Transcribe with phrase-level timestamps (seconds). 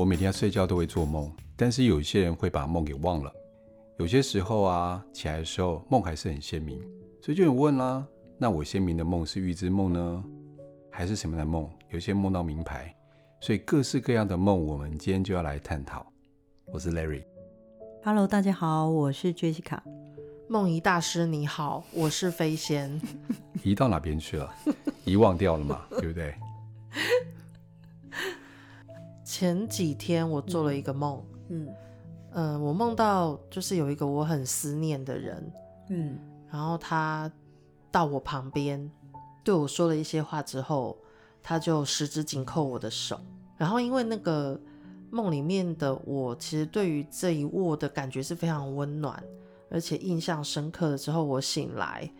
[0.00, 3.30] 我每天要睡觉都会做梦，但是有些人会把梦给忘了。
[3.98, 6.80] 有些时候啊，起来的时候梦还是很鲜明，
[7.20, 8.02] 所以就有问啦：
[8.38, 10.24] 那我鲜明的梦是预知梦呢，
[10.90, 11.68] 还是什么样的梦？
[11.90, 12.96] 有些梦到名牌，
[13.42, 16.10] 所以各式各样的梦，我们今天就要来探讨。
[16.72, 19.80] 我是 Larry，Hello，大家好，我是 Jessica。
[20.48, 22.98] 梦遗大师你好，我是飞仙。
[23.62, 24.50] 移到哪边去了？
[25.04, 25.82] 遗忘掉了嘛？
[25.90, 26.34] 对不对？
[29.30, 31.68] 前几天我做了一个梦，嗯，
[32.32, 35.52] 呃，我梦到就是有一个我很思念的人，
[35.88, 36.18] 嗯，
[36.50, 37.30] 然后他
[37.92, 38.90] 到我旁边
[39.44, 40.98] 对我说了一些话之后，
[41.44, 43.20] 他就十指紧扣我的手，
[43.56, 44.60] 然后因为那个
[45.12, 49.22] 梦里面的我，其实对于这一握的感觉是非常温暖。
[49.70, 52.12] 而且印象深刻的之后，我醒来，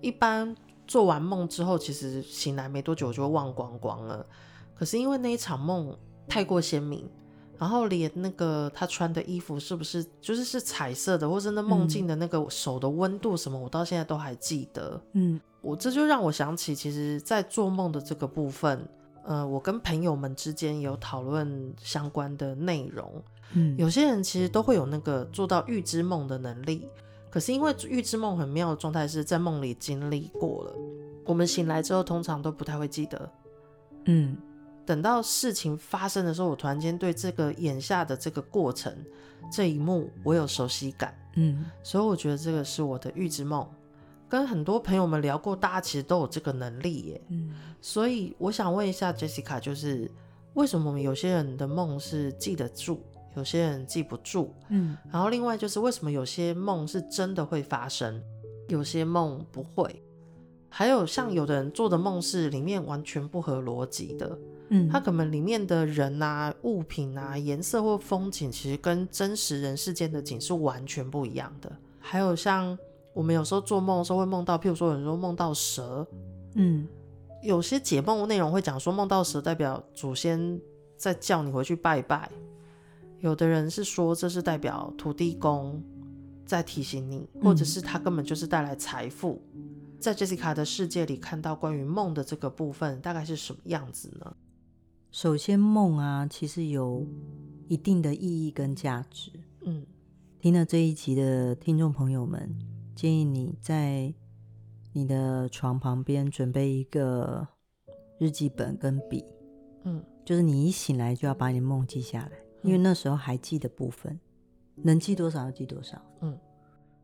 [0.00, 0.52] 一般
[0.88, 4.26] 做完梦之后，其实醒来没多久就会忘光光了。
[4.74, 5.96] 可是因为那一场梦
[6.28, 7.08] 太过鲜明，
[7.58, 15.00] 然后连那个他穿的衣服是不是就是是彩色的，或是那梦境的那个手的温度什么，我到现在都还记得。
[15.12, 18.86] 嗯，我这就让我想起，其实，在做梦的这个部分，
[19.24, 23.10] 呃，我跟朋友们之间有讨论相关的内容。
[23.54, 26.86] 嗯，有些人其实都会有那个做到预知梦的能力，
[27.30, 30.74] 可是因为预知梦很妙的状态是在梦里经历过了，
[31.24, 33.32] 我们醒来之后通常都不太会记得。
[34.04, 34.36] 嗯，
[34.88, 38.90] 等到事情发生的时候，我突然间对这个眼下的这个过程
[39.52, 41.14] 这一幕我有熟悉感。
[41.36, 43.68] 嗯，所以我觉得这个是我的预知梦。
[44.30, 47.22] 跟很多朋友们聊过，大家其实都有这个能力耶。
[47.28, 47.50] 嗯，
[47.82, 50.10] 所以我想问一下 Jessica，就是
[50.54, 53.00] 为什么我们有些人的梦是记得住？
[53.36, 58.20] 有些人记不住，嗯，然后另外就是为什么有些梦是真的会发生，
[58.68, 60.02] 有些梦不会，
[60.70, 64.36] 还有像有的人做的梦是里面完全不合逻辑的，
[64.70, 71.70] 嗯，它可能里面的人啊、物品啊、颜色或风景，其实跟真实人世间的景是完全不一样的。
[71.98, 72.76] 还有像
[73.14, 76.06] 我们有时候做梦的时候会梦到，譬如说有时候梦到蛇，
[76.54, 76.86] 嗯，
[77.42, 80.60] 有些解梦内容会讲说梦到蛇代表祖先
[80.96, 82.30] 在叫你回去拜拜。
[83.20, 85.82] 有的人是说这是代表土地公
[86.46, 89.42] 在提醒你，或者是他根本就是带来财富。
[89.54, 89.64] 嗯。
[89.98, 94.36] 在 Jessica 的世界里看到关于梦的这个部分，大概是什么样子呢？
[95.10, 97.06] 首先，梦啊，其实有
[97.66, 99.32] 一定的意义跟价值。
[99.62, 99.86] 嗯，
[100.38, 102.56] 听了这一集的听众朋友们，
[102.94, 104.12] 建议你在
[104.92, 107.46] 你的床旁边准备一个
[108.18, 109.24] 日记本跟笔。
[109.84, 112.32] 嗯，就是你一醒来就要把你梦记下来。
[112.62, 114.18] 因为那时候还记的部分，
[114.76, 116.00] 能记多少就记多少。
[116.20, 116.38] 嗯，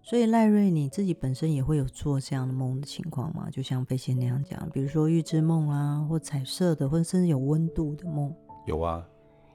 [0.06, 3.48] 所以赖瑞你自己本身也会有做这样的梦的情况吗？
[3.50, 8.31] 就像飞仙那样讲，比如说预知梦啊，或彩色的，或者甚至有温度的梦。
[8.66, 9.03] 有啊，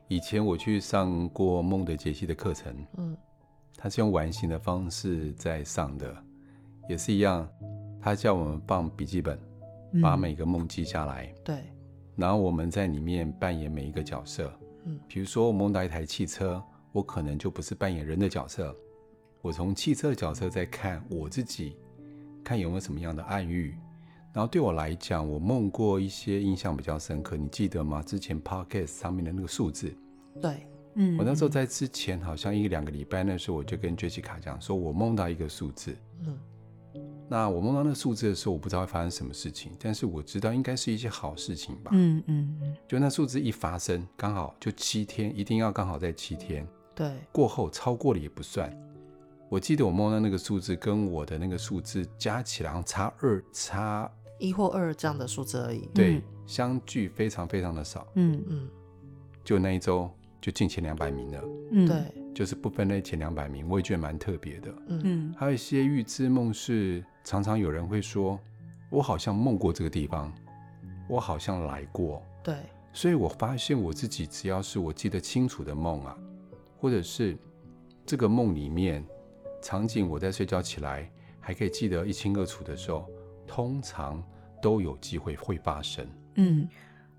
[0.07, 3.15] 以前我去上过梦的解析的课程，嗯，
[3.77, 6.17] 他是用完形的方式在上的，
[6.89, 7.47] 也是一样，
[8.01, 9.39] 他叫我们放笔记本，
[10.01, 11.27] 把每个梦记下来。
[11.27, 11.63] 嗯，对，
[12.15, 14.51] 然后我们在里面扮演每一个角色。
[14.85, 16.59] 嗯比如说我梦到一台汽车，
[16.91, 18.75] 我可能就不是扮演人的角色，
[19.41, 21.75] 我从汽车的角色在看我自己，
[22.43, 23.75] 看有没有什么样的暗喻。
[24.33, 28.01] 然后对我来讲，我梦过一些印象比较深刻，你记得吗？
[28.03, 29.91] 之前 podcast 上面的那个数字，
[30.39, 35.95] 对，嗯，我那时候在之前好像一两个礼拜，那时候我就跟 Jessica 讲说，我梦到一个数字，
[36.25, 36.37] 嗯。
[37.31, 41.91] 那我梦到那个数字的时候，我不知道会发生什么事情，但是我知道应该是一些好事情吧。
[41.93, 42.75] 嗯嗯嗯。
[42.87, 46.67] 就那数字一发生，刚好就七天，一定要刚好在七天。
[46.95, 47.11] 对。
[47.31, 48.75] 过后超过了也不算。
[49.49, 55.89] 我记得我梦到那个数字跟我的那个数字加起来差二，差一或二这样的数字而已。
[55.93, 58.07] 对，嗯、相距非常非常的少。
[58.13, 58.69] 嗯嗯。
[59.43, 60.09] 就那一周
[60.39, 61.43] 就进前两百名了。
[61.71, 62.03] 嗯，对。
[62.33, 64.73] 就是不分类前两百名，我也觉得蛮特别的。
[64.87, 67.03] 嗯，还有一些预知梦是。
[67.21, 68.39] 常常有人会说，
[68.89, 70.33] 我好像梦过这个地方，
[71.07, 72.23] 我好像来过。
[72.43, 72.55] 对，
[72.91, 76.17] 所以我发现我自己，只要是我记得清楚的梦啊，
[76.79, 77.37] 或者是
[78.03, 79.05] 这个梦里面
[79.61, 83.05] 场景，我在睡觉起来还可以记得一清二楚的时候，
[83.45, 84.23] 通常
[84.61, 86.07] 都有机会会发生。
[86.35, 86.67] 嗯，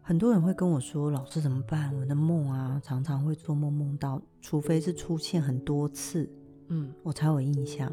[0.01, 1.95] 很多人会跟我说，老师怎么办？
[1.97, 6.31] 我的梦啊，常常会做梦梦到，除非是出现很多次，
[6.69, 7.93] 嗯，我才有印象。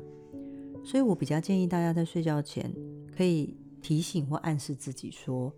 [0.84, 2.74] 所以我比较建议大家在睡觉前
[3.16, 5.54] 可以提醒或暗示自己说：“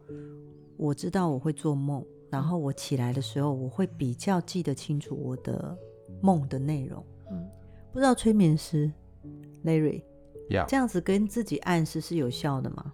[0.76, 5.78] 我知道我会做梦，然后我起来的时候我会比较记得清楚我的
[6.22, 7.48] 梦的内容。”嗯，
[7.92, 8.92] 不知道催眠师
[9.66, 10.66] Larry，Yeah.
[10.68, 12.94] 这样子跟自己暗示是有效的吗？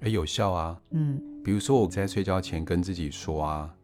[0.00, 0.80] 诶，有效啊。
[0.90, 3.74] 嗯，比如说我在睡觉前跟自己说啊，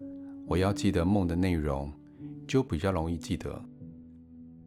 [0.47, 1.93] 我要记得梦的内容，
[2.47, 3.63] 就比较容易记得。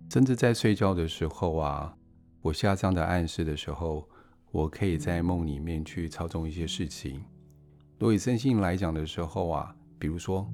[0.09, 1.95] 甚至在睡觉的时候啊，
[2.41, 4.07] 我下这样的暗示的时候，
[4.51, 7.21] 我可以在梦里面去操纵一些事情。
[7.99, 10.49] 如果以身心来讲的时候啊，比如说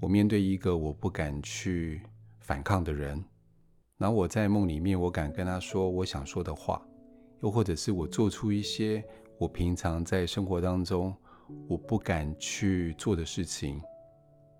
[0.00, 2.02] 我面对一个我不敢去
[2.40, 3.24] 反抗的人，
[3.96, 6.82] 然后我在梦里面我敢跟他说我想说的话，
[7.42, 9.02] 又或者是我做出一些
[9.38, 11.14] 我平常在生活当中
[11.68, 13.80] 我不敢去做的事情，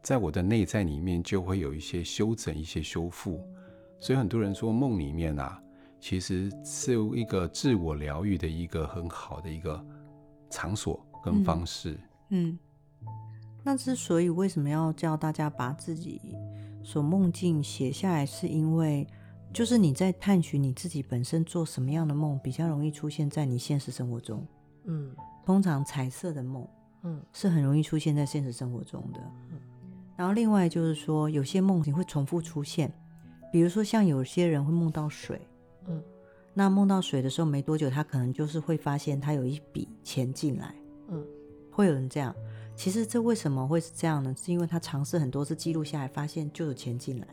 [0.03, 3.41] 在我的内在里面就会有一些修整、一些修复。
[4.01, 5.61] 所以很多人说梦里面啊，
[5.99, 9.85] 其实是一个自我疗愈的一个很好的一个
[10.51, 11.99] 场所跟方式。
[12.29, 12.51] 嗯，
[13.01, 13.09] 嗯，
[13.65, 16.21] 那之所以为什么要叫大家把自己
[16.83, 19.07] 所梦境写下来，是因为
[19.55, 24.45] 就是你在探寻你自己本身做什么样的梦比较容易出现在你现实生活中。
[24.87, 25.15] 嗯，
[25.47, 26.69] 通常彩色的梦，
[27.05, 29.21] 嗯，是很容易出现在现实生活中的。
[29.53, 29.59] 嗯，
[30.17, 32.93] 然后另外就是说，有些梦你会重复出现。
[33.53, 35.41] 比如说，像有些人会梦到水，
[35.87, 36.03] 嗯，
[36.53, 40.75] 那梦到水的时候没多久，他可能就是会发现他有一笔钱进来，
[41.07, 41.25] 嗯，
[41.71, 42.35] 会有人这样。
[42.75, 44.35] 其实这为什么会是这样呢？
[44.37, 47.29] 是因为他尝试很多次记录下来，发现就有钱进来，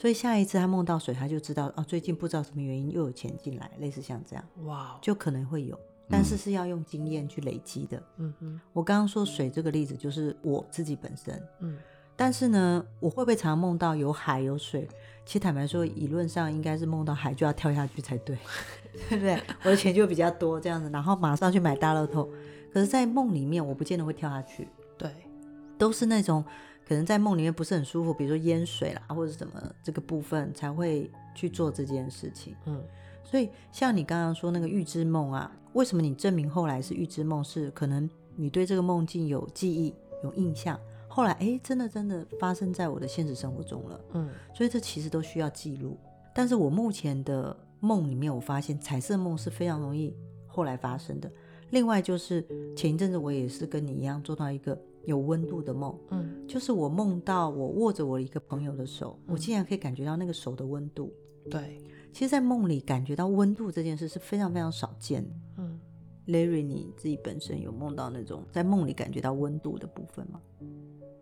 [0.00, 8.60] 所以下一次他梦到水，他就知道哦，最近不知道什么原因又有钱进来，类似像这样，哇，就可能会有，但是是要用经验去累积的，嗯嗯。
[8.72, 11.76] 我刚刚说水这个例子就是我自己本身，嗯，
[12.16, 14.88] 但是呢，我会不会常常梦到有海有水？
[15.26, 18.38] 其实坦白说，理论上应该是梦到海就要跳下去才对，
[19.10, 19.38] 对不对？
[19.64, 22.26] 我的钱就比较多这样子，然后马上去买大乐透。
[22.72, 24.66] 可是，在梦里面，我不见得会跳下去。
[24.96, 25.10] 对，
[25.76, 26.42] 都是那种
[26.90, 32.56] 可能在梦里面不是很舒服，比如说淹水啦，或者什么这个部分才会去做这件事情。
[32.66, 32.82] 嗯，
[33.22, 37.44] 所以像你刚刚说那个预知梦啊，为什么你证明后来是预知梦？
[37.44, 39.94] 是可能你对这个梦境有记忆、
[40.24, 40.76] 有印象。
[41.06, 44.00] 后来，哎，真的真的发生在我的现实生活中了。
[44.14, 45.96] 嗯，所以这其实都需要记录。
[46.34, 50.12] 但是我目前的梦里面，我发现彩色梦是非常容易
[50.48, 51.30] 后来发生的。
[51.70, 52.44] 另外就是
[52.76, 55.98] 前一阵子我也是跟你一样做到一个有温度的梦。
[56.10, 61.12] 嗯，就是我梦到我握着我一个朋友的手，我竟然可以感觉到那个手的温度。
[61.50, 61.78] 对，
[62.12, 65.30] 其实，在梦里感觉到温度这件事是非常非常少见的。
[65.56, 65.80] 嗯
[66.26, 70.40] ，Larry，你自己本身有梦到那种在梦里感觉到温度的部分吗？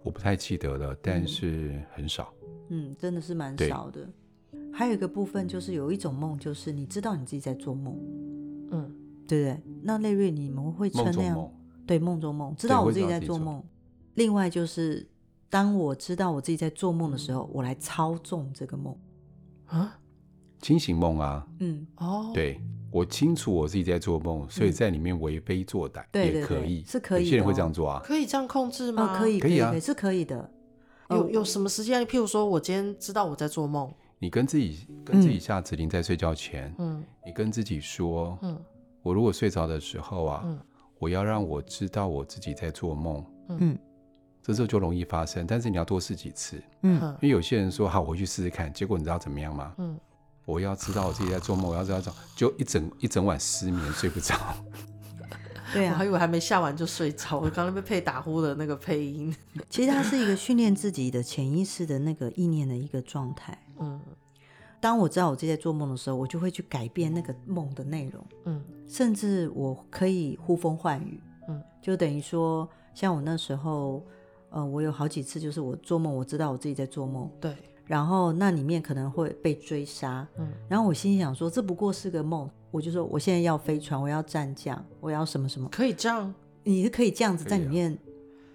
[0.03, 2.33] 我不太记得了，但是很少。
[2.69, 4.09] 嗯，真的是蛮少的。
[4.73, 7.97] 还有一个部分就是有一种梦，就是你知道你自己在做梦。
[8.71, 8.95] 嗯，
[9.27, 9.63] 对不对？
[9.83, 11.53] 那 Lery，，你们会称那样？
[11.89, 13.61] 对，梦中梦，知道我自己在做梦。
[14.15, 15.09] 另外就是，
[15.49, 18.97] 当我知道我自己在做梦的时候，我来操纵这个梦。
[19.67, 19.99] 啊？
[20.61, 21.47] 清醒梦啊？
[21.61, 22.61] 嗯，哦，对。
[22.91, 27.25] 我清楚我自己在做梦，所以在里面为非作歹也可以，是可以。
[27.25, 29.19] 有些人会这样做啊，可以这样控制吗？
[29.19, 30.51] 可以，可以啊，是可以的。
[31.11, 32.03] 有有什么时间？
[32.07, 38.59] 譬如说，我今天知道我在做梦，你跟自己跟自己下指令，在睡觉前，嗯，你跟自己说，嗯，
[39.03, 40.65] 我如果睡着的时候啊，
[40.99, 43.79] 我要让我知道我自己在做梦，嗯，
[44.43, 45.47] 这时候就容易发生。
[45.47, 49.75] 但是你要多试几次，嗯，因为有些人说好，我回去试试看，结果你知道怎么样吗？
[49.79, 49.99] 嗯。
[50.45, 54.35] 我要知道我自己在做梦，我要知道这就一整一整晚失眠睡不着。
[55.75, 57.39] 对啊，我还以为还没下完就睡着。
[57.39, 59.37] 我刚刚被配打呼的那个配音，
[59.69, 63.59] 其实它是一个训练自己的潜意识的那个意念的一个状态。
[63.79, 64.01] 嗯，
[64.81, 68.25] 当我知道我自己在做梦的时候，我就会去改变那个梦的内容。
[68.45, 71.21] 嗯，甚至我可以呼风唤雨。
[71.49, 74.03] 嗯，就等于说，像我那时候，
[74.51, 77.31] 呃，我有好几次就是我做梦，我知道我自己在做梦。
[77.41, 77.57] 对。
[77.87, 87.99] 然后那里面可能会被追杀，嗯，然后我心里想说，这不过是个梦，我就说我现在要飞船，我要战将，我要什么什么，可以这样，你是可以这样子在里面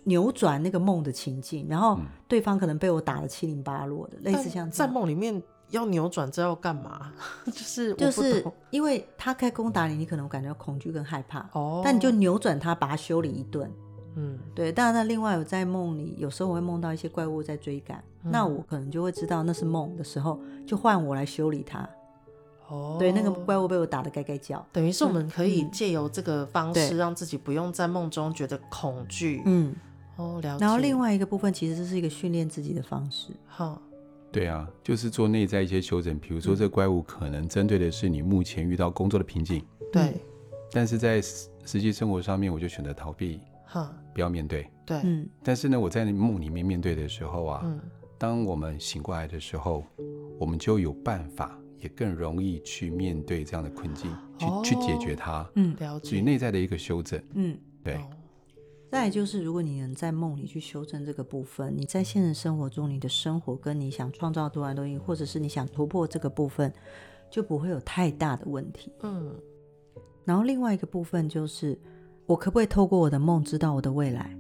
[0.04, 5.42] 扭转那个梦的情境，然后对方可能被我打的七零八落的，类似像在梦里面
[5.74, 7.12] 要扭转，这要干嘛？
[7.46, 13.70] 就是就是因为他开攻打你，你可能感觉到恐惧跟害怕，哦，但你就扭转他，把他修理一顿。
[14.16, 21.90] 嗯，对，当然，那另外我在梦里，有时候我会梦到一些怪物在追赶，嗯、那我可能就会知道那是梦的时候，就换我来修理它。
[22.68, 29.42] 哦，对，那个怪物被我打的盖盖叫，等于是我们可以借由这个方式，让自己不用在梦中觉得恐惧。
[29.46, 29.76] 嗯，
[30.16, 30.64] 哦，了解。
[30.64, 33.34] 然后另外一个部分，其实这是一个训练自己的方式。
[33.48, 33.82] 好，
[34.34, 39.64] 对啊，就是做内在一些修整，比如说这怪物可能针对的是你目前遇到工作的瓶颈。
[39.92, 40.16] 对，
[40.72, 43.40] 但是在实际生活上面，我就选择逃避。
[43.64, 44.68] 哈不要面对。
[44.86, 45.30] 对，嗯。
[45.44, 47.80] 但是呢，我在梦里面面对的时候啊，嗯，
[48.18, 49.86] 当我们醒过来的时候，
[50.40, 54.12] 我们就有办法，也更容易去面对这样的困境，
[54.64, 55.48] 去去解决它。
[55.56, 56.10] 嗯，了解。
[56.10, 57.22] 所以内在的一个修整。
[57.36, 58.00] 嗯，对。
[58.94, 66.72] 再来就是，如果你能在梦里去修正这个部分，你在现实生活中，你的生活跟你想创造多少东西，或者是你想突破这个部分，
[67.28, 68.92] 就不会有太大的问题。
[69.02, 69.34] 嗯。
[70.26, 71.76] 然后另外一个部分就是，
[72.28, 74.38] 我可不可以透过我的梦知道我的未来？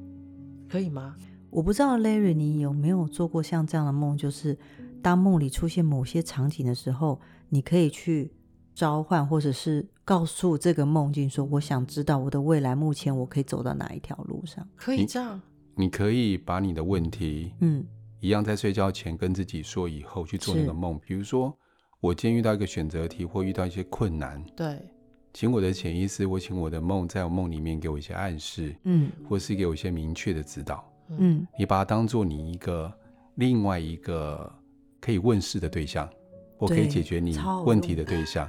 [0.69, 1.15] 可以吗？
[1.49, 4.15] 我不知道 Larry，你有没有做过像这样的梦？
[4.15, 4.55] 就是
[5.01, 7.19] 当梦里出现某些场景的时候，
[7.49, 8.31] 你可以去
[8.73, 9.85] 召唤，或者是。
[10.05, 14.67] 告诉这个梦境说：“我想知道我的未来，目前我可以走到哪一条路上？
[14.75, 15.41] 可以这样？
[15.75, 17.85] 你，你可以把你的问题，嗯，
[18.19, 20.99] 一样在睡觉前跟自己说，以后去做那个梦。
[21.07, 21.57] 比如说，
[22.01, 24.77] 我今天遇到一个选择题，或遇到一些困难，对，
[25.31, 30.83] 请我的潜意识，我请我的梦，在我梦里面给我一些暗示，嗯，或是给我一些明确的指导，
[31.17, 32.91] 嗯，你把它当做你一个
[33.35, 34.53] 另外一个
[34.99, 36.09] 可以问世的对象，
[36.57, 38.45] 我可以解决你问题的对象。”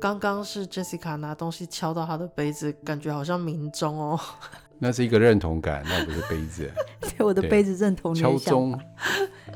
[0.00, 4.18] 刚刚是 Jessica 拿东西敲到他的杯子，感觉好像鸣钟哦。
[4.78, 6.70] 那是一个认同感，那不是杯子。
[7.02, 8.78] 对，我的杯子认同你敲钟。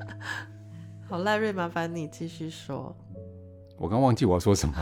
[1.09, 2.95] 好，赖瑞，麻烦你继续说。
[3.79, 4.75] 我刚忘记我要说什么。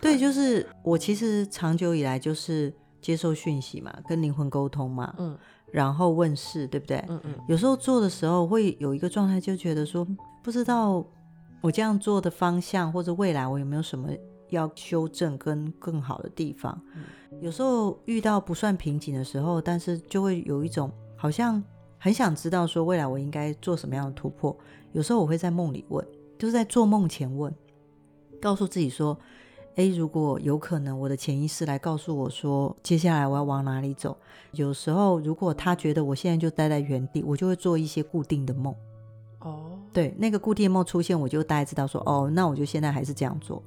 [0.00, 5.38] 对，就是我其实长久以来就是接受讯息嘛，跟灵魂沟通嘛，嗯，
[5.72, 7.02] 然后问事，对不对？
[7.08, 7.34] 嗯嗯。
[7.48, 10.06] 有时候做的时候会有一个状态，就觉得说
[10.42, 11.02] 不知道
[11.62, 14.10] 我这样做的方向或者未来我有没有什么。
[14.50, 16.80] 要修正跟更好的地方，
[17.40, 21.62] 有时候遇到不算瓶颈的时候，但是就会有一种好像
[21.98, 24.56] 很想知道说未来我应该做什么样的突破。
[24.92, 26.06] 有时候我会在梦里问，
[26.38, 27.54] 就是在做梦前问，
[28.40, 29.18] 告诉自己说
[29.76, 34.16] ：“诶，如果有可能，我的潜意识来告诉我说，接下来我要往哪里走。”
[34.52, 38.74] 有时候如果他觉得我现在就待在原地，我就会做一些固定的梦。
[39.40, 43.62] 哦，对，那个固定的梦出现，我就大概知道说：“哦，那我就现在还是这样做。”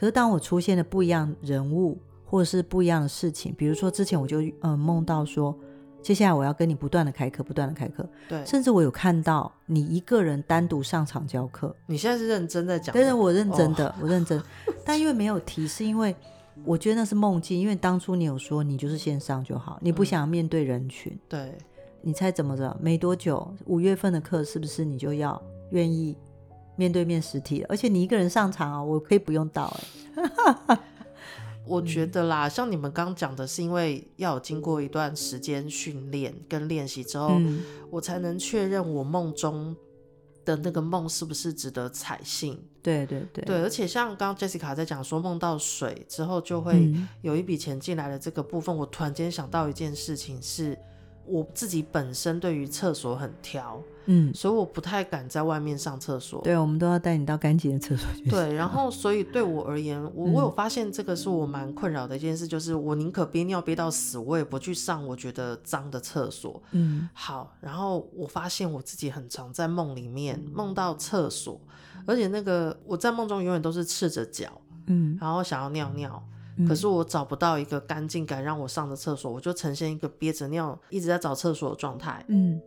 [0.00, 5.54] 可是当我出现了不一样人物，或者是不一样的事情，比如说之前我就嗯梦到说，
[6.00, 11.76] 接下来我要跟你不断的开课，不断的开课，对，甚至我有看到你一个人单独上场教课。
[11.84, 12.94] 你现在是认真在讲？
[12.94, 14.42] 但是，我认真的，哦、我认真。
[14.86, 16.16] 但因为没有提，是因为
[16.64, 21.12] 我觉得那是梦境，因为当初你有说你就是线上就好，你不想面对人群。
[21.12, 21.58] 嗯、对，
[22.00, 22.74] 你猜怎么着？
[22.80, 25.38] 没多久，五月份的课是不是你就要
[25.72, 26.16] 愿意？
[26.80, 30.78] 面对面实体，而且你一个人上场啊，我可以不用到哎。
[31.68, 39.76] 我觉得啦，嗯、像你们刚讲的，是因为要有经过一段时间训练跟练习之后，嗯、我才能确认我梦中
[40.46, 42.58] 的那个梦是不是值得采信。
[42.82, 50.78] 对对对，对，而且像刚刚 Jessica 在讲说梦到水之后就会有一笔钱进来的这个部分，嗯、我突然间想到一件事情是。
[51.26, 56.40] 我自己本身对于厕所很挑，嗯，所以我不太敢在外面上厕所。
[56.42, 58.28] 对，我们都要带你到干净的厕所去。
[58.28, 66.62] 对，然后所以对我而言，我我有发现这个是我蛮困扰的一件事，就是我宁可憋尿憋到死，我也不去上我觉得脏的厕所。
[66.72, 71.60] 嗯，好，然后我发现我自己很常在梦里面梦到厕所，
[72.06, 74.48] 而且那个我在梦中永远都是赤着脚，
[74.86, 76.22] 嗯，然后想要尿尿。
[76.68, 82.22] 可是我找不到一个干净敢让我上的厕所，我就呈现一个憋着尿一直在找厕所的状态。
[82.28, 82.60] 嗯，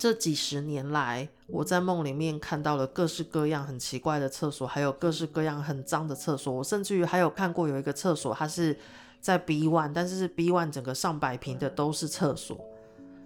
[0.00, 6.50] 这几十年来，我在梦里面看到了各式各样很奇怪的厕所，还有各式各样很脏的厕所。
[6.54, 8.74] 我甚至于还有看过有一个厕所，它是
[9.20, 12.58] 在 B one，但是是 B one 整个上百平的都是厕所，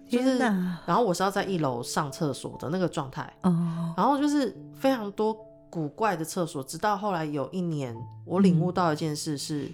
[0.09, 3.33] 就是，然后我是要在一楼上厕所的那个状态。
[3.43, 5.33] 哦，然后就是非常多
[5.69, 9.71] 古怪的厕所，直到后来有一年，我领悟到一件事是。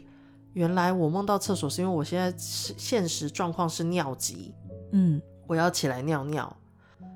[0.53, 4.53] 原来我梦到厕所是因为我现在现实状况是尿急，
[4.91, 6.57] 嗯，我要起来尿尿，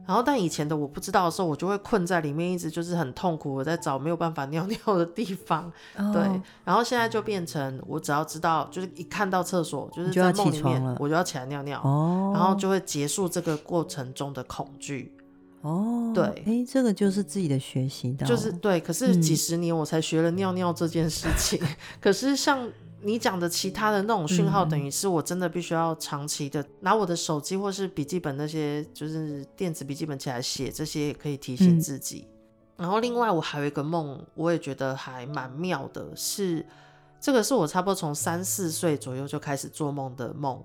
[0.07, 6.21] 然后但以前的我不知道的时候，我就会困在里面，一直就是很痛苦，我在找没有办法尿尿的地方， 哦、对，
[6.63, 15.11] 然后现在就变成我只要知道，就是一看到厕所，就是在梦里面，我就要起来尿尿，哦，然后就会结束这个过程中的恐惧，
[15.61, 21.67] 哦，对，哎，这个就是自己的学习的，就是对，可是几十年我才学了尿尿这件事情， 嗯、
[21.99, 22.69] 可是像。
[23.05, 32.27] 你讲的其他的那种讯号，等于是我真的必须要长期的拿我的手机或是笔记本那些，就是电子笔记本起来写这些，也可以提醒自己。
[32.27, 32.31] 嗯、
[32.77, 36.65] 然后另外我还有一个梦，我也觉得还蛮妙的是，是
[37.19, 40.59] 这个是我差不多从三四岁左右就开始做梦的梦。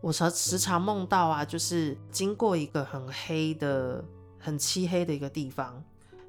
[0.00, 4.04] 我常时常梦到啊，就是经过一个很黑的、
[4.40, 5.80] 很漆黑的一个地方，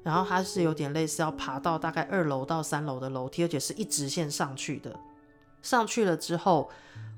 [0.04, 4.94] 然后它是有点类似要爬到大概二楼到三楼的楼梯，而且是一直线上去的。
[5.62, 6.70] 上去了之后，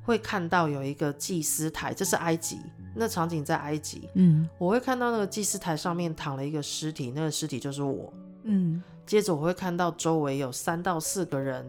[0.04, 2.58] 会看到有一个祭司台，这是埃及，
[2.94, 4.08] 那场景在埃及。
[4.14, 8.12] 嗯，我会看到那个祭司台上面躺了一个尸体，那个尸体就是我。
[8.44, 11.64] 嗯，接着我会看到周围有三到四个人，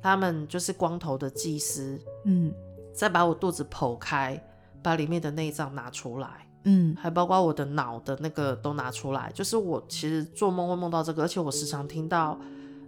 [0.00, 2.00] 他们就是光头的祭司。
[2.24, 2.52] 嗯，
[2.94, 4.42] 再把我肚子剖开，
[4.82, 9.30] 把里面的内脏拿出来，嗯，还包括我的脑的那个都拿出来。
[9.34, 12.40] 就是我其实做梦会梦到这个，而且我时常听到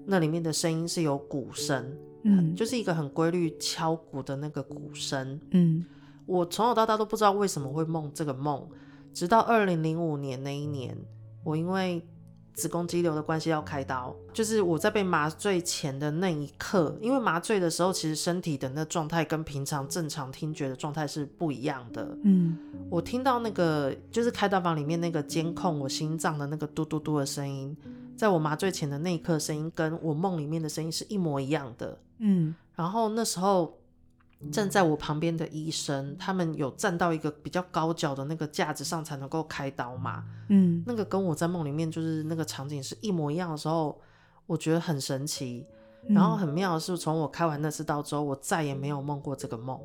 [0.06, 5.84] 那里面的声音是有鼓声，嗯，就是一个很规律敲鼓的那个鼓声，嗯。
[6.26, 8.68] 我从小到大都不知道为什么会梦这个梦，
[9.14, 10.94] 直到二零零五年那一年，
[11.42, 12.06] 我因为
[12.58, 22.18] 子宫肌瘤的关系要开刀，就是我在被麻醉前的那一刻，因为麻醉的时候其实身体的那状态跟平常正常听觉的状态是不一样的。
[22.24, 22.58] 嗯，
[22.90, 27.76] 我听到那个就是开刀房里面那个监控我心脏的那个嘟嘟嘟的声音，
[28.16, 31.96] 在我麻醉前的那一刻，声音跟我梦里面的声音是一模一样的。
[32.18, 33.77] 嗯，然后那时候。
[34.52, 40.24] 站在我旁边的医生，他们有站到一个比较高脚的那个架子上才能够开刀嘛。
[40.48, 44.00] 嗯，那个跟我在梦里面就是那个场景是一模一样的时候，
[44.46, 45.66] 我觉得很神奇。
[46.08, 49.78] 然后很妙的是，从我开完那次刀之后，我再也没有梦过这个梦。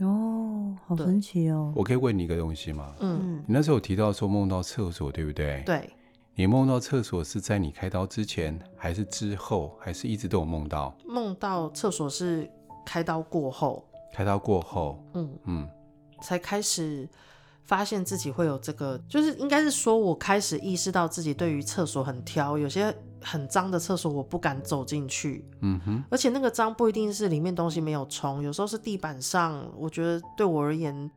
[0.00, 1.72] 哦，好神奇哦！
[1.74, 2.94] 我可以问你一个东西吗？
[3.00, 5.62] 嗯，你那时候有提到说梦到厕所，对不对？
[5.66, 5.90] 对。
[6.34, 10.96] 你梦到厕所是在你开刀之前，还是之后，还是一直都有梦到？
[11.04, 12.48] 梦到厕所是
[12.84, 13.84] 开刀过后。
[14.12, 15.68] 开刀过后，嗯嗯，
[16.22, 17.08] 才开始
[17.64, 31.10] 发现自己会有这个，就是应该是说，我开始意识到自己对于厕所很挑，有些很脏的厕所我不敢走进去，嗯哼，而且那个脏不一定是里面东西没有冲，有时候是地板上，我觉得对我而言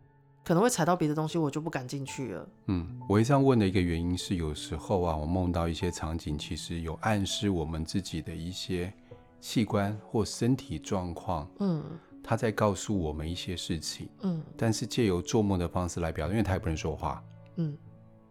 [0.43, 2.49] 可能会踩到别的东西，我就不敢进去了。
[2.65, 8.91] 嗯，我这样问的一个原因是，有时候啊，我梦到一些场景，其实有暗示我们自己的一些
[9.39, 11.83] 器官或身体状况，嗯。
[12.29, 17.23] 他在告诉我们一些事情，嗯，但是借由做梦的方式来表达，因为他也不能说话，
[17.55, 17.75] 嗯，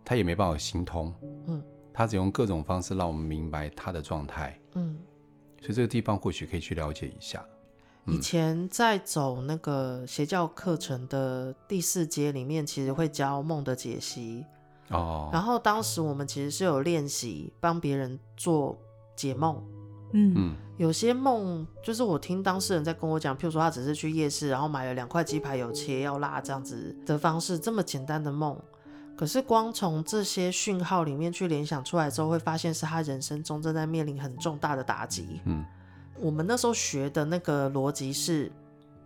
[0.05, 1.12] 他也没办法行通，
[1.49, 1.61] 嗯，
[1.93, 4.97] 他只用各种方式让我们明白他的状态，嗯，
[5.61, 7.44] 所以这个地方或许可以去了解一下。
[8.05, 14.44] 嗯、以前在走那个邪教课程的第四节里面，其实会教梦的解析，
[14.90, 18.79] 哦，然后当时我们其实是有练习帮别人做
[19.16, 19.61] 解梦。
[20.12, 28.57] 嗯，有些梦就是我听当事人在跟我讲，譬如说他只是去夜市，然后买了两块鸡排，有切要辣这样子的方式，这么简单的梦，
[29.16, 35.40] 可是光从这些讯号里面去联想出来之后，会发现是他人生中正在面临很重大的打击。
[35.44, 35.64] 嗯，
[36.18, 38.51] 我们那时候学的那个逻辑是，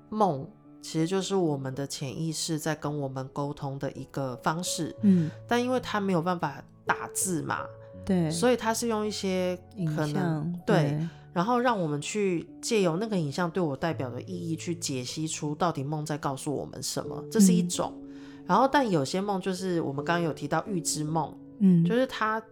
[0.09, 0.47] 梦
[0.81, 4.95] 其实就是我们的潜意识在跟我们沟通的一个方式。
[5.03, 7.65] 嗯，但因为他没有办法打字嘛。
[8.05, 9.59] 对，所以他是用一些
[9.97, 17.93] 可能对，对，然后让我们去借由那个影像对我代表的意义去解析出到底梦在告诉我们什么，这是一种。
[18.03, 22.43] 嗯、然后，但有些梦就是我们刚刚有提到预知梦，嗯，就是他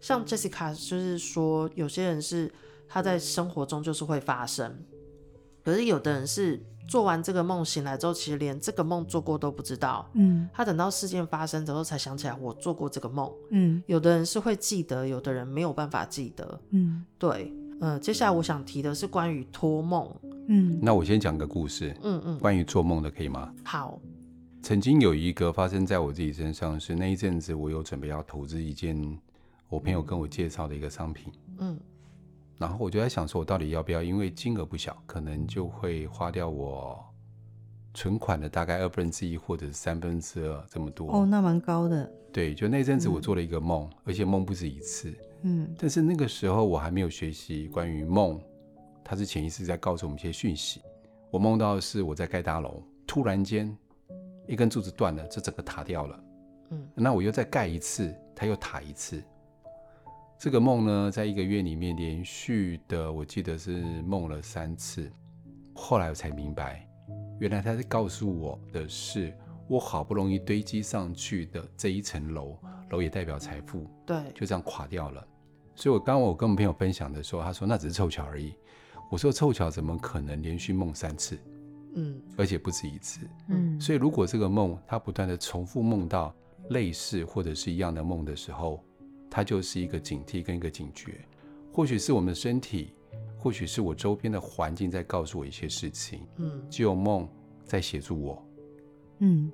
[0.00, 2.52] 像 Jessica，就是说有些人是
[2.88, 4.84] 他在生活中就是会发生，
[5.64, 6.62] 可是有的人是。
[6.88, 10.08] 做完这个梦醒来之后，其实连这个梦做过都不知道。
[10.14, 13.32] 嗯，他等到事件发生之后才想起来我做过这个梦。
[13.50, 16.60] 嗯，有的人是会记得，有的人没有办法记得。
[16.70, 17.52] 嗯，对。
[17.80, 20.08] 呃，接下来我想提的是关于托梦。
[20.48, 21.96] 嗯，那我先讲个故事。
[22.02, 23.52] 嗯嗯，关于做梦的可以吗？
[23.64, 23.98] 好。
[24.62, 29.18] 曾经有一个发生在我自己身上，是那一阵子我有准备要投资一件
[29.68, 31.32] 我朋友跟我介绍的一个商品。
[31.58, 31.76] 嗯。
[32.62, 34.00] 然后我就在想，说我到底要不要？
[34.00, 37.04] 因为金额不小，可能就会花掉我
[37.92, 41.10] 存款的大概二分之一或者是三分之二这么多。
[41.10, 42.08] 哦，那蛮高的。
[42.32, 45.12] 对，就那阵子我做了一个梦，嗯、而且梦不止一次。
[45.42, 45.74] 嗯。
[45.76, 48.40] 但是那个时候我还没有学习关于梦，
[49.02, 50.80] 它是潜意识在告诉我们一些讯息。
[51.32, 53.76] 我梦到的是我在盖大楼，突然间
[54.46, 56.24] 一根柱子断了，这整个塌掉了。
[56.70, 56.88] 嗯。
[56.94, 59.20] 那我又再盖一次，它又塌一次。
[60.42, 65.08] 这个梦呢，在一个月里面连续的，我记得是梦了三次。
[65.72, 66.84] 后来我才明白，
[67.38, 69.32] 原来他是告诉我的是，
[69.68, 72.58] 我好不容易堆积上去的这一层楼，
[72.90, 75.24] 楼也代表财富，对，就这样垮掉了。
[75.76, 78.52] 所以，我刚刚我跟我朋友分享的时候，他说那只是凑巧而已。
[79.12, 81.38] 我说凑巧怎么可能连续梦三次？
[81.94, 83.20] 嗯，而且不止一次。
[83.46, 86.34] 嗯，所以如果这个梦他不断的重复梦到
[86.70, 88.82] 类似或者是一样的梦的时候，
[89.34, 91.24] 它就是一个警惕跟一个警觉，
[91.72, 92.92] 或许是我们的身体，
[93.38, 96.20] 或许是我周边的环境在告诉我一些事情。
[96.36, 97.26] 嗯，只有梦
[97.64, 98.46] 在协助我。
[99.20, 99.50] 嗯，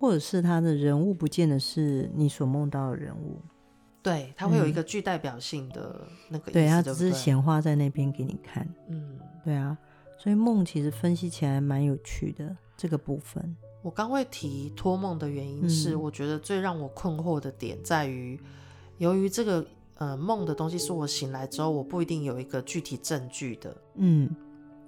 [0.00, 3.40] 或者是他的人物不见得是你所梦到的人物，
[4.02, 8.68] 对，他会有一个具代表性的那个意思，对，他只是显化在那边给你看。
[8.88, 9.78] 嗯，对啊，
[10.18, 13.56] 所以梦其实分析起来蛮有趣的这个部分。
[13.82, 18.36] 我刚会提托梦的原因是，我觉得最让我困惑的点在于。
[18.98, 19.64] 由于这个
[19.96, 24.28] 呃梦的东西是我醒来之后，我不一定有一个具体证据的，嗯，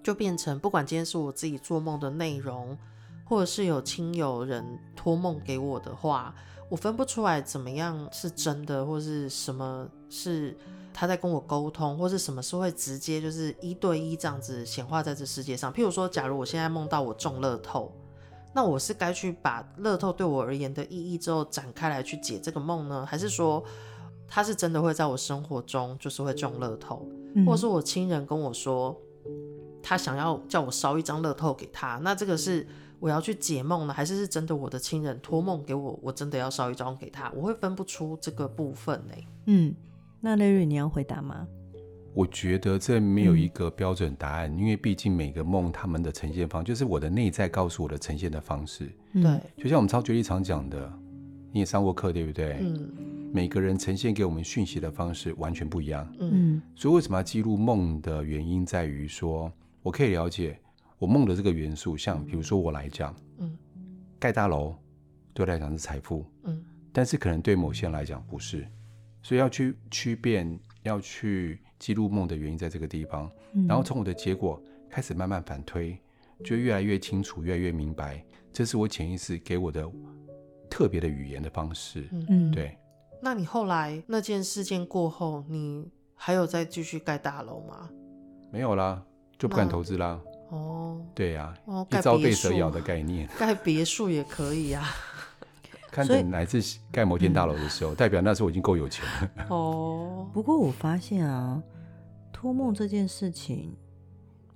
[0.02, 2.76] 就变成不管今天是我自己做梦的内容，
[3.24, 4.64] 或者是有亲友人
[4.94, 6.34] 托梦给我的话，
[6.68, 10.56] 我分不出来怎么样是真的，或是什么是
[10.92, 15.72] 他在跟我沟通，或是什么是会直接就是一对一这样子显化在这世界上。
[15.72, 17.92] 譬如说，假如我现在梦到我中乐透，
[18.54, 23.62] 那我是该去把乐透对我而言的意义之后展开来去解这个梦呢，还是说
[24.34, 27.06] 他是真的会在我生活中就是会中乐透，
[27.46, 29.00] 或者是我亲人跟我说
[29.80, 32.66] 他想要叫我烧一张乐透给他，那这个是？
[33.00, 34.56] 我要去解梦呢，还是是真的？
[34.56, 39.14] 我的亲人托梦给我，我真的要烧一张给他，我会分不出这个部分呢。
[39.44, 39.74] 嗯，
[40.20, 41.46] 那雷瑞你要回答吗？
[42.14, 48.86] 我觉得这没有一个标准答案，嗯、因为毕竟每个梦他们的呈现方，就是我的内在告诉我的呈现的方式。
[49.12, 50.90] 对、嗯，就像我们超觉力常讲的，
[51.54, 52.56] 你也上过课对不对？
[52.60, 56.12] 嗯，每个人呈现给我们讯息的方式完全不一样。
[56.18, 60.58] 嗯，所以为什么要记录梦的原因在于说，我可以了解。
[60.98, 63.56] 我梦的这个元素，像比如说我来讲，嗯，
[64.18, 64.74] 盖大楼
[65.32, 66.60] 对我来讲是财富，嗯，
[66.92, 68.66] 但是可能对某些人来讲不是，
[69.22, 75.96] 所以要去区辨，要去记录梦的原因在这个地方，嗯，然后从我的结果开始慢慢反推，
[76.44, 79.88] 就越来越清楚，越来越明白，这是我潜意识给我的
[80.74, 82.76] 特别的语言的方式，嗯，对。
[83.22, 87.88] 那你后来那件事件过后，你还有再继续盖大楼吗？
[88.50, 89.00] 没有啦，
[89.38, 90.20] 就不敢投资啦。
[90.50, 94.84] 哦，对呀、啊，哦、一朝被蛇咬的概念， 盖别墅也可以啊。
[95.92, 96.60] 看等哪次
[96.90, 99.46] 盖摩天大楼的时候，嗯、代表那时候我已经够有钱了。
[99.50, 101.62] 哦，不过我发现啊，
[102.32, 103.72] 托梦这件事情，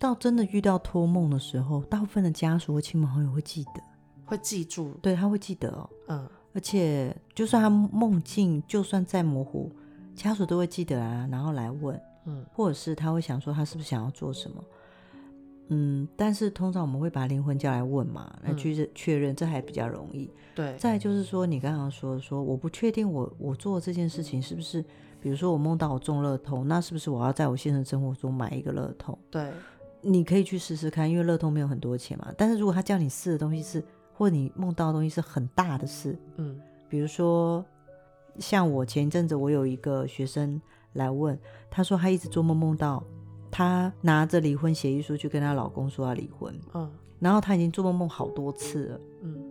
[0.00, 3.80] 到真的遇到托梦的时候，大部分的家属和亲朋好友会记得，
[4.28, 5.88] 会记住，对，他会记得哦。
[6.08, 9.72] 嗯，而且就算他梦境就算再模糊，
[10.14, 14.62] 家属都会记得啊，然后来问，嗯，或者是他会想说他是不是想要做什么。
[15.70, 20.30] 嗯，但是通常我们会把灵魂叫来问嘛，来去确认，这还比较容易。
[20.54, 20.76] 对。
[20.78, 24.82] 再就是说，你刚刚说说，我不确定我我做这件事情是不是，
[25.20, 29.18] 比如说我梦到我中乐透，那是不是我要在我现实生活中买一个乐透？
[29.30, 29.50] 对。
[30.00, 32.32] 你可以去试试看，因为乐透没有很多钱嘛。
[32.38, 33.82] 但是如果他叫你试的东西是，
[34.18, 37.64] 或者你梦到的东西是很大的事，嗯，比如说
[38.38, 40.60] 像我前一阵子我有一个学生
[40.94, 41.38] 来问，
[41.70, 43.02] 他说他一直做梦梦到。
[43.50, 49.42] 他拿着离婚协议书去跟她老公说要离婚，嗯，然后他已经做梦梦好多次了，嗯，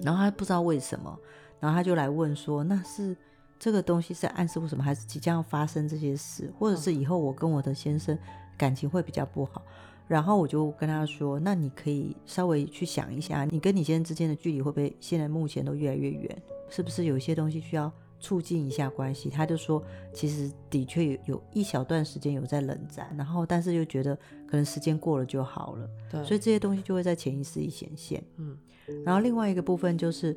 [0.00, 1.18] 然后他不知道为什么，
[1.58, 3.14] 然后他就来问说，那是
[3.58, 8.16] 这个东西是暗示为什么，还是即将要发生这些事，或者是以后我跟我的先生
[8.56, 9.60] 感情会比较不好？
[10.06, 16.42] 然后我就跟他说，那你可以稍微去想一下，你跟你先生之间的距离会不会现在目前都越来越远？
[16.68, 17.92] 是不是有一些东西需要？
[18.20, 28.24] 促进一下关系，他就说，其实的确有有一小段时间有在冷战，然后但是又觉得可能时间过了就好了，对，所以这些东西就会在潜意识里显现。
[28.38, 28.56] 嗯，
[29.04, 30.34] 然后另外一个部分就是，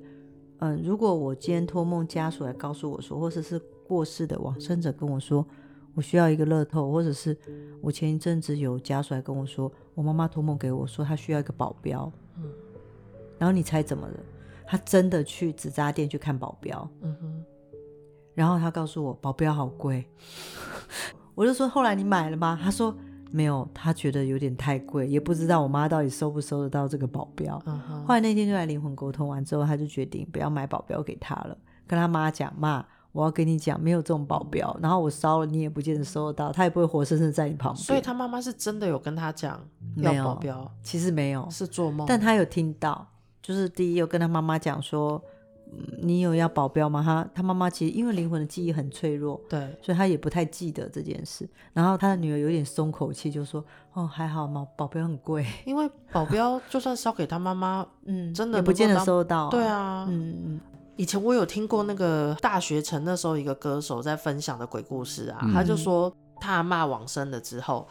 [0.57, 5.47] 嗯，如果我今天托梦家属来告诉我说，或者是过世的往生者跟我说，
[5.97, 7.35] 我需要一个乐透，或者是
[7.81, 12.43] 我前一阵子有家属来跟我说，我妈妈托梦给我说她需要一个保镖，嗯，
[13.39, 14.19] 然后你猜怎么了？
[14.63, 17.43] 她真的去纸扎店去看保镖，嗯哼。
[18.35, 20.05] 然后她告诉我保镖好贵，
[21.33, 22.59] 我就说后来你买了吗？
[22.61, 22.95] 她说
[23.31, 27.57] 没有，她觉得有点太贵，也不知道我妈到底收不收得到这个保镖。
[27.65, 28.05] Uh.
[28.05, 31.57] 后来那天就来灵魂沟通完之后，她就决定不要买保镖给她了，
[31.87, 37.83] 跟她妈讲，妈，我要跟你讲，没有这种保镖，然后我烧了你也不见得收得到，他也不会活生生在你旁边。
[37.83, 39.59] 所以他妈妈是真的有跟他讲
[39.95, 43.07] 要保镖，其实没有，是做梦，但他有听到，
[43.41, 45.21] 就是第一有跟他妈妈讲说。
[46.01, 47.03] 你有要保镖吗？
[47.03, 51.45] 他他妈妈其实因为灵魂的记忆很脆弱，对，所以他也不太记得这件事。
[51.73, 55.45] 然后他的女儿有点松口气，就说：“哦，还好嘛，保镖很贵。
[55.65, 59.49] 因为保镖就算烧给他妈妈， 嗯，真的也不见得收到。
[59.49, 60.61] 对啊，嗯嗯。
[60.97, 67.87] 以前我有听过那个大学城那时候一个歌手在分享的鬼故事啊，嗯、他就说他阿妈往生了之后，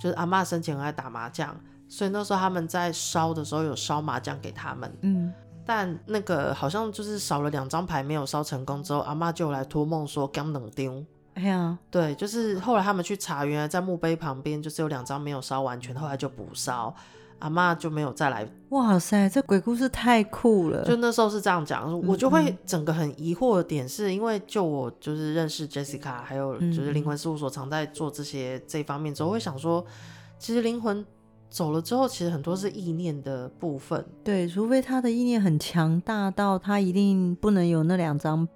[0.00, 1.54] 就是阿嬷生前很爱打麻将，
[1.88, 5.32] 所以那时候他们在烧的时候有烧麻将给他们，嗯。
[5.68, 11.04] 但那个好像就是少了两张牌没有烧成功之后，阿妈就来托梦说刚冷丢。
[11.34, 16.94] 哎呀，对，就是后来他们去查，原来在墓碑旁边就是有两张没有烧完全，后来就补烧，
[17.38, 18.48] 阿妈就没有再来。
[18.70, 20.84] 哇塞，这鬼故事太酷了！
[20.84, 29.84] 就那时候是这样讲，我就会整个很疑惑的点是，因为就我就是认识 Jessica，还有就是灵魂事务所常在做这些这方面之后，会想说，
[30.38, 31.04] 其实灵魂。
[31.48, 34.04] 走了之后，其实很多是意念的部分。
[34.24, 38.46] 对，除非他的意念很强大到他一定不能有那两张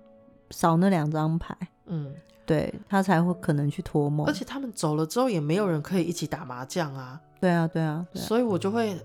[0.50, 2.12] 少那两张牌，嗯，
[2.50, 4.26] 对他才会可能去托梦。
[4.26, 7.20] 而且他们走了之后，也没有人可以一起打麻将啊。
[7.40, 8.26] 对啊，对啊，对啊。
[8.26, 9.00] 所以我就会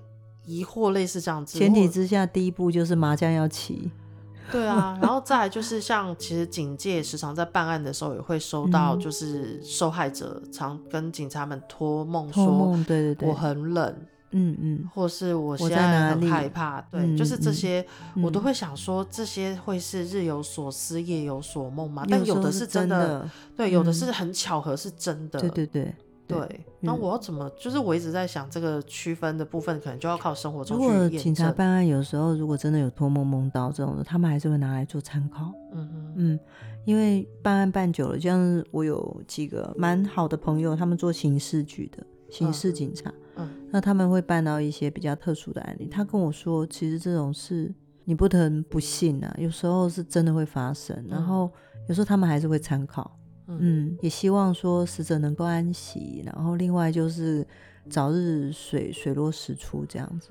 [0.46, 1.58] 疑惑，类似这样子。
[1.58, 3.92] 前提之下，第一步就是麻将要起。
[4.52, 13.96] 对啊，然后再来就是像，其实警界时常在办案的时候也会收到，就是受害者常跟警察们托梦说，对对对，我很冷，
[14.38, 17.86] 嗯嗯，或是我现在很害怕，对，就是这些，
[18.22, 22.06] 我都会想说，这些会是日有所思夜有所梦吗？
[22.10, 25.96] 但有的是真的，对，有的是很巧合是真的，对对对。
[26.28, 27.48] 对，那我要怎么？
[27.52, 30.64] 就是我一直在想这个区分的部分，可能就要靠生活。
[30.64, 35.54] 如果警察办案，有时候如果真的有托梦梦到这种的，他们还是会拿来做参考。
[35.72, 36.40] 嗯哼嗯，
[36.84, 45.88] 因为办案办久了，像我有几个蛮好的朋友，他们做刑事局的刑事警察，嗯，嗯，那他们会办到一些比较特殊的案例。
[45.88, 51.52] 他跟我说，其实这种事你不能不信啊，有时候是真的会发生，然后
[51.88, 53.18] 有时候他们还是会参考。
[53.48, 57.46] 嗯，也希望说死者能够安息，然后另外就是
[57.90, 60.30] 早日水水落石出这样子。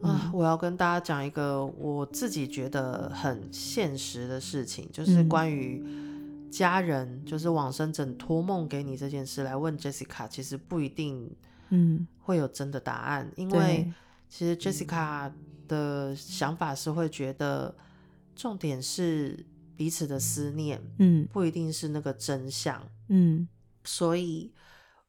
[0.00, 5.84] 啊，我要跟大家讲一个我自己觉得很现实的事情，就是关于
[6.50, 11.30] 家人，就是往生者托梦给你这件事来问 Jessica，其实不一定，
[11.70, 13.92] 嗯，会有真的答案，因为
[14.28, 15.32] 其实 Jessica
[15.66, 17.74] 的想法是会觉得
[18.34, 19.46] 重点是。
[19.78, 23.46] 彼此的思念，嗯，不一定是那个真相，嗯，
[23.84, 24.50] 所以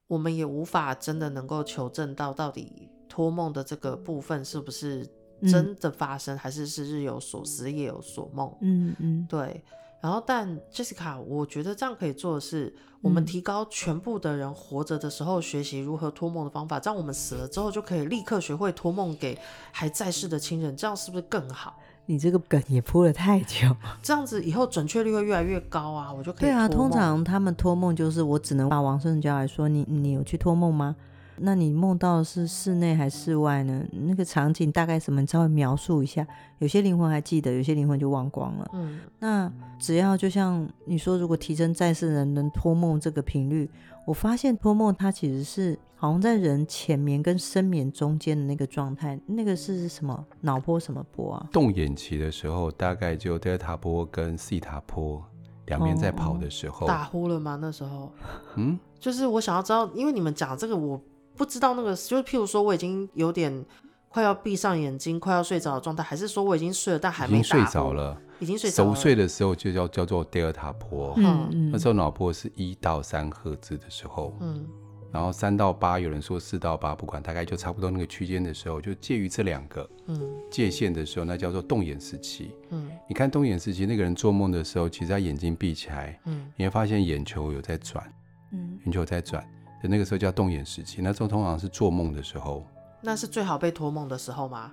[0.07, 5.07] 我们也无法真的能够求证到到底托梦的这个部分是不是
[5.43, 9.63] 真的发生，嗯、还是是日有所思夜有所梦，嗯嗯，对。
[9.99, 19.37] 然后，但 Jessica，我觉得这样可以做的是，我们提高全部的人活着的时候学习如何托梦的方法，这样我们死了之后就可以立刻学会托梦给
[19.71, 21.77] 还在世的亲人，这样是不是更好？
[22.05, 26.13] 你这个梗也铺了太久， 这样子以后准确率会越来越高啊！
[26.13, 26.41] 我就可以。
[26.41, 30.95] 对啊，通常他们托梦就是我只能把往生者叫来说，你你有去托梦吗？
[31.39, 33.83] 那你梦到的是室内还是室外呢？
[33.91, 35.21] 那个场景大概什么？
[35.21, 36.25] 你稍微描述一下。
[36.59, 38.69] 有些灵魂还记得，有些灵魂就忘光了。
[38.73, 43.69] 嗯，那只要就像你说，如果提升在世人能托梦这个频率，
[44.05, 45.77] 我发现托梦它其实是。
[45.99, 51.47] 好像在人浅眠跟深眠中间的那个状态，那个是什么脑波什么波啊？
[51.51, 55.19] 动眼期的时候，大概就德尔塔波跟西塔波
[55.65, 56.85] 两边在跑的时候。
[56.85, 57.57] 打呼了吗？
[57.59, 58.11] 那时候？
[58.57, 61.01] 嗯，就是我想要知道，因为你们讲这个，我
[61.37, 63.63] 不知道那个，就是譬如说我已经有点
[64.09, 68.19] 快要闭上眼睛，快要睡着的状态，还是说我已经睡了，但还没睡着了？
[68.39, 68.95] 已经睡着了。
[68.95, 74.65] 熟睡的时候就叫叫做德尔塔波，嗯嗯，那时候脑波是一到三赫兹的时候，嗯。
[75.09, 80.21] 然后三到八，有人说四到八，不管大概就差不多那个区间的时候，就介于这两个嗯。
[80.51, 82.51] 界限的时候，那叫做动眼时期。
[82.71, 88.03] 嗯，你看动眼时期，那个人做梦的时候，其实他眼睛闭起来，嗯，你会发现眼球有在转，
[88.51, 89.43] 嗯，眼球在转，
[89.81, 91.01] 的那个时候叫动眼时期。
[91.01, 92.65] 那这种通常是做梦的时候，
[93.01, 94.71] 那是最好被托梦的时候吗？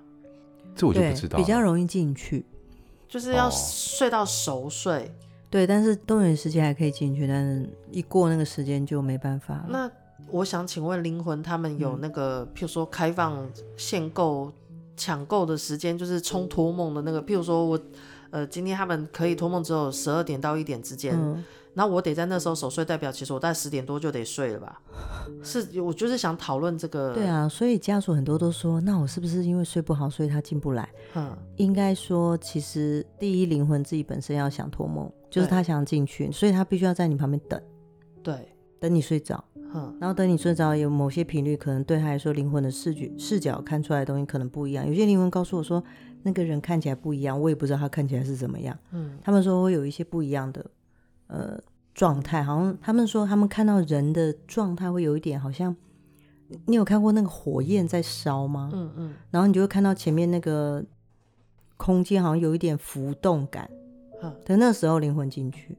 [0.75, 2.45] 这我就不知道，比较容易进去，
[3.07, 5.05] 就是要睡到熟睡。
[5.05, 5.11] 哦、
[5.49, 9.65] 对，但是动眼时期还可以进去，但是一过那个时间就没办法了。
[9.69, 9.91] 那
[10.29, 14.51] 我想请问灵魂，他们有那个，嗯、譬如说开放限购、
[14.97, 17.21] 抢购的时间，就是冲托梦的那个。
[17.23, 17.79] 譬如说我，
[18.31, 21.15] 呃，今天他们可以托梦只有十二点到一点之间，
[21.75, 24.81] 那、嗯、我得在那时候守岁，代表其实我大概十点多就得睡了吧？
[25.43, 27.13] 是，我就是想讨论这个。
[27.13, 30.89] 对啊，所以家属很多都说，那我是不是因为睡不好，所以他进不来？
[31.13, 37.61] 嗯，应该说，其实第一灵魂自己本身要想托梦，就是他想进去，所以他必须要在你旁边等，
[38.23, 39.43] 对，等你睡着。
[39.77, 44.87] 嗯然后等你睡着，有某些频率可能对他来说，灵魂的视觉视角看出来的东西可能不一样。
[44.87, 45.83] 有些灵魂告诉我说，
[46.23, 48.77] 那个人看起来不一样，我也不知道他看起来是怎么样。
[48.91, 50.65] 嗯，他们说会有一些不一样的
[51.27, 51.59] 呃
[51.93, 55.75] 状态，好像他们说他们看到人的状态会有一点，好像
[56.65, 58.69] 你有看过那个火焰在烧吗？
[58.73, 59.13] 嗯嗯。
[59.31, 60.83] 然后你就会看到前面那个
[61.77, 63.69] 空间好像有一点浮动感。
[64.21, 64.35] 嗯。
[64.45, 65.77] 等那时候灵魂进去，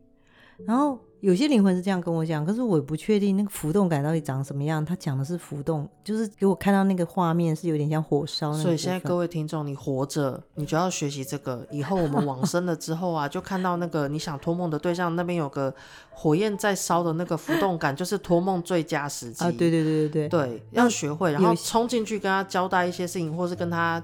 [0.66, 0.98] 然后。
[1.20, 4.84] 有些灵魂是这样跟我讲，可是我也不确定那个浮动感到底长什么样。
[4.84, 8.52] 他讲的是浮动，就是给我看到那个画面是有点像火烧。
[8.52, 11.66] 所以现在各位听众，你活着，你就要学习这个。
[11.70, 15.74] 以后我们往生了之后啊，就看到那个你想托梦的对象那边有个
[16.10, 19.44] 火焰在烧的那个浮动感，就是托梦最佳时机。
[19.44, 24.02] 啊，对对对对对，对，要学会，然后冲进去跟他交代一些事情，或是跟他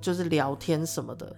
[0.00, 1.34] 就是聊天什么的，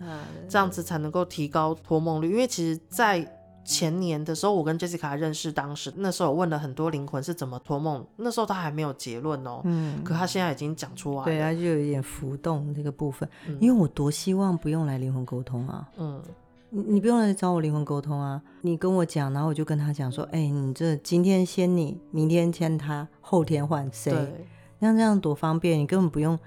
[0.49, 2.31] 这样子才能够提高托梦率。
[2.31, 3.38] 因为其实，在
[3.69, 9.61] 前年的时候，我跟 Jessica 认识，当时那时候我问了很多灵魂是怎么托梦，那时候他还没有结论哦。
[9.65, 11.25] 嗯，可他现在已经讲出来了。
[11.27, 13.29] 对，他就有一点浮动这个部分。
[13.47, 15.87] 嗯，因为我多希望不用来灵魂沟通啊。
[15.99, 16.23] 嗯，
[16.71, 24.11] 你你不用来找我灵魂沟通啊，你跟我讲，然后我就跟他讲说，哎，你这今天先你，明天签他，后天换谁？
[24.11, 24.47] 对，
[24.79, 26.39] 那这样多方便，你根本不用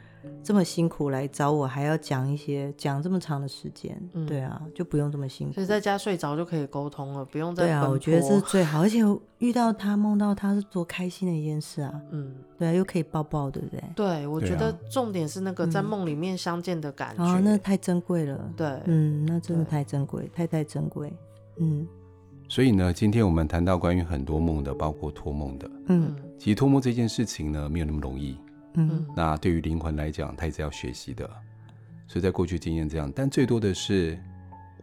[0.43, 5.53] 这么辛苦来找我，还要讲一些讲这么长的时间，嗯，对啊，就不用这么辛苦。
[5.53, 7.63] 所以在家睡着就可以沟通了，不用再。
[7.63, 8.99] 对啊，我觉得这是最好，而 且
[9.39, 13.83] 遇到他梦到他是多开心的一件事啊，嗯，对啊，又可以抱抱，对不对？
[13.95, 21.11] 对，我觉得重点是那个在梦里面相见的感觉，啊，那太珍贵了，对，嗯，那真的太珍贵，太太珍贵，
[21.57, 21.87] 嗯。
[22.49, 25.71] 所以呢，今天我们谈到关于很多梦的，包括托梦的。
[25.87, 28.35] 嗯，其实托梦这件事情呢，没有那么容易。
[28.73, 31.29] 嗯，那对于灵魂来讲，它也是要学习的。
[32.07, 34.19] 所以在过去经验这样，但最多的是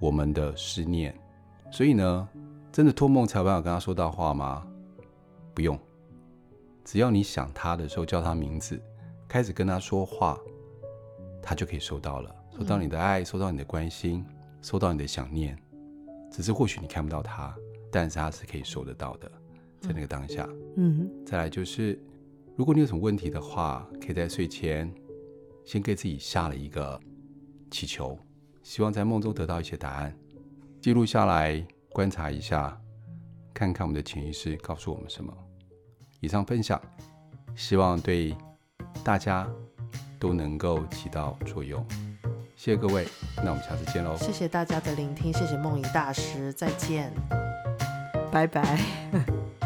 [0.01, 1.15] 我们的思念。
[1.71, 2.29] 所以呢，
[2.73, 4.67] 真的托梦才有办法跟他说到话吗？
[5.55, 5.79] 不用，
[6.85, 8.81] 只要你想他的时候叫他名字，
[9.29, 10.39] 开始跟他说话，
[11.43, 14.25] 他就可以收到了，收到你的爱，收到你的关心，
[14.63, 15.59] 收到你的想念。
[16.31, 17.55] 只是或许你看不到他，
[17.91, 19.31] 但是他是可以收得到的，
[19.81, 20.49] 在那个当下。
[20.77, 21.99] 嗯，再来就是，
[22.59, 24.93] 如果你有什么问题的话，可以在睡前
[25.65, 27.01] 先给自己下了一个
[27.71, 28.19] 祈求，
[28.65, 30.13] 希望在梦中得到一些答案，
[30.81, 32.77] 记录下来，观察一下，
[33.55, 35.33] 看看我们的潜意识告诉我们什么。
[36.19, 36.83] 以上分享，
[37.55, 38.37] 希望对
[39.05, 39.49] 大家
[40.19, 41.87] 都能够起到作用。
[42.57, 44.17] 谢谢各位，那我们下次见喽。
[44.17, 47.13] 谢谢大家的聆听，谢谢梦怡大师，再见，
[48.33, 48.81] 拜拜。